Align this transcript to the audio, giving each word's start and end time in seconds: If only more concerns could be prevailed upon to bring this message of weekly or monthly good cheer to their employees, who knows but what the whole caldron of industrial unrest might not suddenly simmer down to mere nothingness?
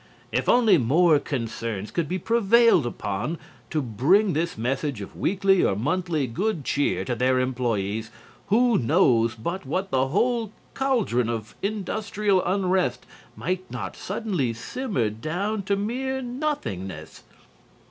If 0.31 0.49
only 0.49 0.79
more 0.79 1.19
concerns 1.19 1.91
could 1.91 2.09
be 2.09 2.17
prevailed 2.17 2.87
upon 2.87 3.37
to 3.69 3.83
bring 3.83 4.33
this 4.33 4.57
message 4.57 4.99
of 4.99 5.15
weekly 5.15 5.63
or 5.63 5.75
monthly 5.75 6.25
good 6.25 6.65
cheer 6.65 7.05
to 7.05 7.13
their 7.13 7.39
employees, 7.39 8.09
who 8.47 8.79
knows 8.79 9.35
but 9.35 9.63
what 9.63 9.91
the 9.91 10.07
whole 10.07 10.53
caldron 10.73 11.29
of 11.29 11.53
industrial 11.61 12.43
unrest 12.43 13.05
might 13.35 13.69
not 13.69 13.95
suddenly 13.95 14.53
simmer 14.53 15.11
down 15.11 15.61
to 15.65 15.75
mere 15.75 16.23
nothingness? 16.23 17.21